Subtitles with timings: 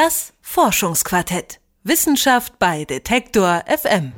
[0.00, 1.58] Das Forschungsquartett.
[1.82, 4.12] Wissenschaft bei Detektor FM.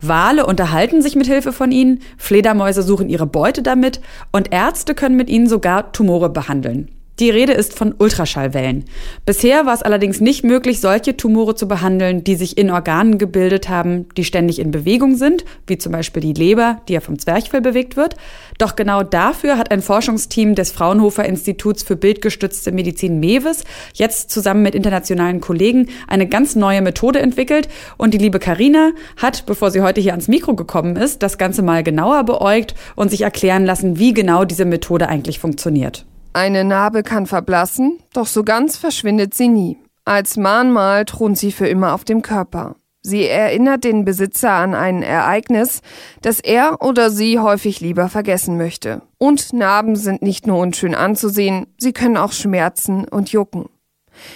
[0.00, 4.00] Wale unterhalten sich mit Hilfe von ihnen, Fledermäuse suchen ihre Beute damit
[4.30, 6.95] und Ärzte können mit ihnen sogar Tumore behandeln.
[7.18, 8.84] Die Rede ist von Ultraschallwellen.
[9.24, 13.70] Bisher war es allerdings nicht möglich, solche Tumore zu behandeln, die sich in Organen gebildet
[13.70, 17.62] haben, die ständig in Bewegung sind, wie zum Beispiel die Leber, die ja vom Zwerchfell
[17.62, 18.16] bewegt wird.
[18.58, 23.64] Doch genau dafür hat ein Forschungsteam des Fraunhofer Instituts für bildgestützte Medizin MEWES
[23.94, 27.68] jetzt zusammen mit internationalen Kollegen eine ganz neue Methode entwickelt.
[27.96, 31.62] Und die liebe Karina hat, bevor sie heute hier ans Mikro gekommen ist, das Ganze
[31.62, 36.04] mal genauer beäugt und sich erklären lassen, wie genau diese Methode eigentlich funktioniert.
[36.36, 39.78] Eine Narbe kann verblassen, doch so ganz verschwindet sie nie.
[40.04, 42.76] Als Mahnmal thront sie für immer auf dem Körper.
[43.00, 45.80] Sie erinnert den Besitzer an ein Ereignis,
[46.20, 49.00] das er oder sie häufig lieber vergessen möchte.
[49.16, 53.70] Und Narben sind nicht nur unschön anzusehen, sie können auch schmerzen und jucken.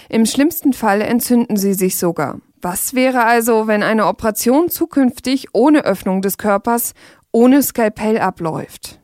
[0.08, 2.38] Im schlimmsten Fall entzünden sie sich sogar.
[2.62, 6.94] Was wäre also, wenn eine Operation zukünftig ohne Öffnung des Körpers,
[7.30, 9.00] ohne Skalpell abläuft?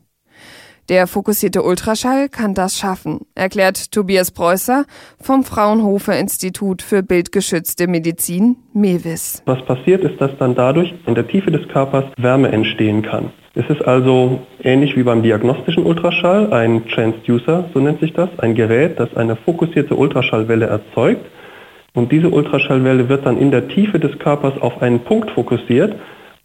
[0.89, 4.85] Der fokussierte Ultraschall kann das schaffen, erklärt Tobias Preußer
[5.19, 9.43] vom Fraunhofer Institut für bildgeschützte Medizin, MEWIS.
[9.45, 13.31] Was passiert ist, dass dann dadurch in der Tiefe des Körpers Wärme entstehen kann.
[13.53, 18.55] Es ist also ähnlich wie beim diagnostischen Ultraschall ein Transducer, so nennt sich das, ein
[18.55, 21.25] Gerät, das eine fokussierte Ultraschallwelle erzeugt.
[21.95, 25.95] Und diese Ultraschallwelle wird dann in der Tiefe des Körpers auf einen Punkt fokussiert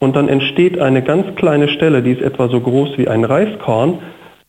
[0.01, 4.01] und dann entsteht eine ganz kleine Stelle, die ist etwa so groß wie ein Reiskorn,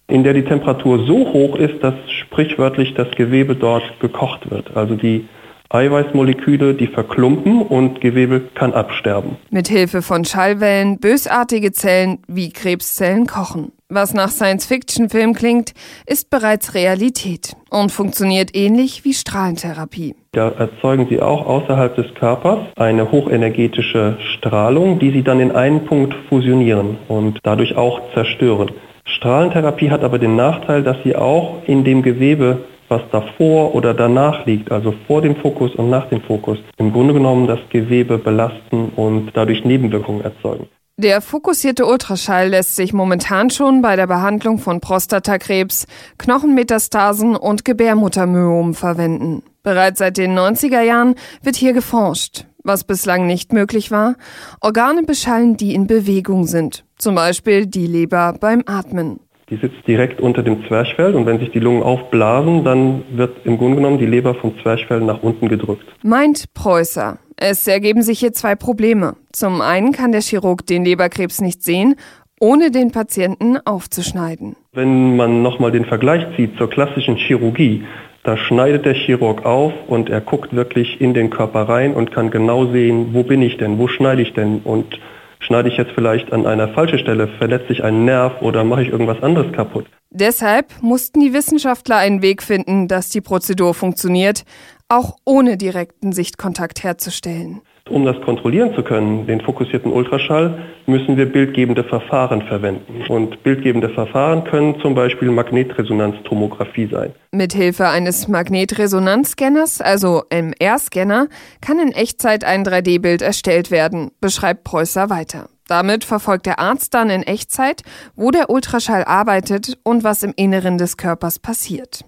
[0.07, 4.75] in der die Temperatur so hoch ist, dass sprichwörtlich das Gewebe dort gekocht wird.
[4.75, 5.27] Also die
[5.69, 9.37] Eiweißmoleküle, die verklumpen und Gewebe kann absterben.
[9.49, 13.71] Mit Hilfe von Schallwellen bösartige Zellen wie Krebszellen kochen.
[13.89, 15.73] Was nach Science-Fiction-Film klingt,
[16.05, 20.15] ist bereits Realität und funktioniert ähnlich wie Strahlentherapie.
[20.31, 25.85] Da erzeugen sie auch außerhalb des Körpers eine hochenergetische Strahlung, die sie dann in einen
[25.85, 28.71] Punkt fusionieren und dadurch auch zerstören.
[29.05, 34.45] Strahlentherapie hat aber den Nachteil, dass sie auch in dem Gewebe, was davor oder danach
[34.45, 38.91] liegt, also vor dem Fokus und nach dem Fokus, im Grunde genommen das Gewebe belasten
[38.95, 40.67] und dadurch Nebenwirkungen erzeugen.
[40.97, 45.87] Der fokussierte Ultraschall lässt sich momentan schon bei der Behandlung von Prostatakrebs,
[46.19, 49.41] Knochenmetastasen und Gebärmuttermyomen verwenden.
[49.63, 52.45] Bereits seit den 90er Jahren wird hier geforscht.
[52.63, 54.15] Was bislang nicht möglich war,
[54.61, 59.19] Organe beschallen, die in Bewegung sind, zum Beispiel die Leber beim Atmen.
[59.49, 63.57] Die sitzt direkt unter dem Zwerchfell und wenn sich die Lungen aufblasen, dann wird im
[63.57, 65.85] Grunde genommen die Leber vom Zwerchfell nach unten gedrückt.
[66.01, 67.19] Meint Preußer.
[67.35, 69.15] Es ergeben sich hier zwei Probleme.
[69.33, 71.95] Zum einen kann der Chirurg den Leberkrebs nicht sehen,
[72.39, 74.55] ohne den Patienten aufzuschneiden.
[74.71, 77.83] Wenn man nochmal den Vergleich zieht zur klassischen Chirurgie,
[78.23, 82.31] da schneidet der Chirurg auf und er guckt wirklich in den Körper rein und kann
[82.31, 84.97] genau sehen, wo bin ich denn, wo schneide ich denn und
[85.43, 88.89] schneide ich jetzt vielleicht an einer falschen Stelle, verletze ich einen Nerv oder mache ich
[88.89, 89.85] irgendwas anderes kaputt.
[90.09, 94.43] Deshalb mussten die Wissenschaftler einen Weg finden, dass die Prozedur funktioniert,
[94.89, 97.61] auch ohne direkten Sichtkontakt herzustellen.
[97.89, 103.03] Um das kontrollieren zu können, den fokussierten Ultraschall, müssen wir bildgebende Verfahren verwenden.
[103.09, 107.13] Und bildgebende Verfahren können zum Beispiel Magnetresonanztomographie sein.
[107.31, 111.27] Mithilfe eines Magnetresonanzscanners, also MR-Scanner,
[111.59, 115.49] kann in Echtzeit ein 3D-Bild erstellt werden, beschreibt Preußer weiter.
[115.67, 117.81] Damit verfolgt der Arzt dann in Echtzeit,
[118.15, 122.05] wo der Ultraschall arbeitet und was im Inneren des Körpers passiert.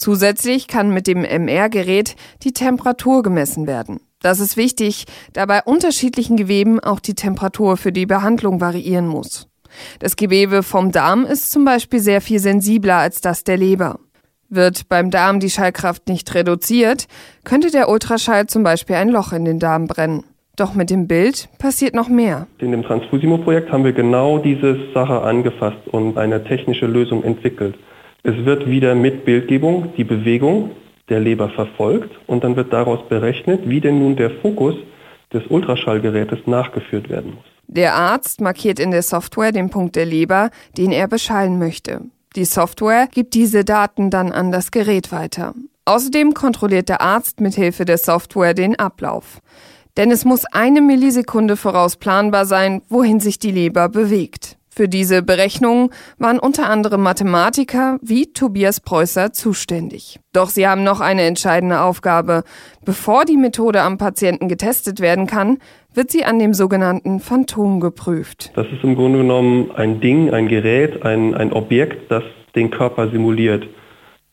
[0.00, 4.00] Zusätzlich kann mit dem MR-Gerät die Temperatur gemessen werden.
[4.22, 9.46] Das ist wichtig, da bei unterschiedlichen Geweben auch die Temperatur für die Behandlung variieren muss.
[9.98, 14.00] Das Gewebe vom Darm ist zum Beispiel sehr viel sensibler als das der Leber.
[14.48, 17.06] Wird beim Darm die Schallkraft nicht reduziert,
[17.44, 20.24] könnte der Ultraschall zum Beispiel ein Loch in den Darm brennen.
[20.56, 22.46] Doch mit dem Bild passiert noch mehr.
[22.58, 27.76] In dem Transfusimo-Projekt haben wir genau diese Sache angefasst und eine technische Lösung entwickelt.
[28.22, 30.72] Es wird wieder mit Bildgebung die Bewegung
[31.08, 34.74] der Leber verfolgt und dann wird daraus berechnet, wie denn nun der Fokus
[35.32, 37.44] des Ultraschallgerätes nachgeführt werden muss.
[37.66, 42.02] Der Arzt markiert in der Software den Punkt der Leber, den er beschallen möchte.
[42.36, 45.54] Die Software gibt diese Daten dann an das Gerät weiter.
[45.84, 49.40] Außerdem kontrolliert der Arzt mit Hilfe der Software den Ablauf.
[49.96, 54.56] Denn es muss eine Millisekunde vorausplanbar sein, wohin sich die Leber bewegt.
[54.72, 60.20] Für diese Berechnungen waren unter anderem Mathematiker wie Tobias Preußer zuständig.
[60.32, 62.44] Doch sie haben noch eine entscheidende Aufgabe.
[62.84, 65.58] Bevor die Methode am Patienten getestet werden kann,
[65.92, 68.52] wird sie an dem sogenannten Phantom geprüft.
[68.54, 72.22] Das ist im Grunde genommen ein Ding, ein Gerät, ein, ein Objekt, das
[72.54, 73.66] den Körper simuliert.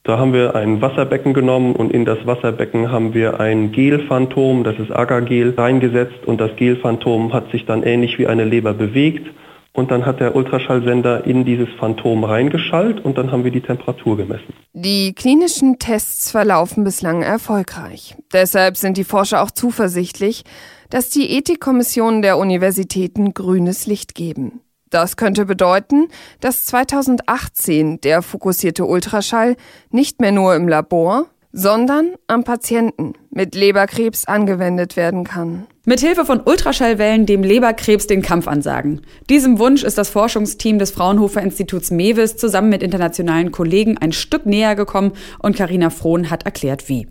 [0.03, 4.77] Da haben wir ein Wasserbecken genommen und in das Wasserbecken haben wir ein Gelphantom, das
[4.77, 9.27] ist Agargel, reingesetzt und das Gelphantom hat sich dann ähnlich wie eine Leber bewegt
[9.77, 14.17] und dann hat der Ultraschallsender in dieses Phantom reingeschallt und dann haben wir die Temperatur
[14.17, 14.51] gemessen.
[14.73, 18.15] Die klinischen Tests verlaufen bislang erfolgreich.
[18.33, 20.45] Deshalb sind die Forscher auch zuversichtlich,
[20.89, 24.61] dass die Ethikkommissionen der Universitäten grünes Licht geben.
[24.89, 26.07] Das könnte bedeuten,
[26.39, 29.57] dass 2018 der fokussierte Ultraschall
[29.91, 35.67] nicht mehr nur im Labor, sondern am Patienten mit Leberkrebs angewendet werden kann.
[35.85, 39.01] Mit Hilfe von Ultraschallwellen dem Leberkrebs den Kampf ansagen.
[39.29, 44.45] Diesem Wunsch ist das Forschungsteam des Fraunhofer Instituts Mewis zusammen mit internationalen Kollegen ein Stück
[44.45, 47.07] näher gekommen und Karina Frohn hat erklärt wie.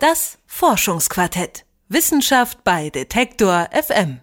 [0.00, 1.64] Das Forschungsquartett.
[1.88, 4.21] Wissenschaft bei Detektor FM.